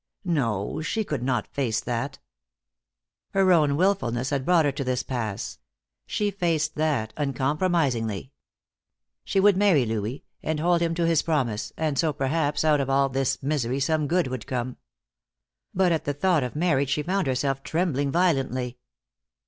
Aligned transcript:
No, 0.25 0.81
she 0.81 1.03
could 1.03 1.21
not 1.21 1.45
face 1.53 1.79
that. 1.79 2.17
Her 3.35 3.51
own 3.53 3.77
willfulness 3.77 4.31
had 4.31 4.45
brought 4.45 4.65
her 4.65 4.71
to 4.71 4.83
this 4.83 5.03
pass; 5.03 5.59
she 6.07 6.31
faced 6.31 6.73
that 6.73 7.13
uncompromisingly. 7.17 8.31
She 9.23 9.39
would 9.39 9.55
marry 9.55 9.85
Louis, 9.85 10.25
and 10.41 10.59
hold 10.59 10.81
him 10.81 10.95
to 10.95 11.05
his 11.05 11.21
promise, 11.21 11.71
and 11.77 11.99
so 11.99 12.13
perhaps 12.13 12.65
out 12.65 12.81
of 12.81 12.89
all 12.89 13.09
this 13.09 13.43
misery 13.43 13.79
some 13.79 14.07
good 14.07 14.25
would 14.25 14.47
come. 14.47 14.77
But 15.71 15.91
at 15.91 16.05
the 16.05 16.15
thought 16.15 16.41
of 16.41 16.55
marriage 16.55 16.89
she 16.89 17.03
found 17.03 17.27
herself 17.27 17.61
trembling 17.61 18.11
violently. 18.11 18.79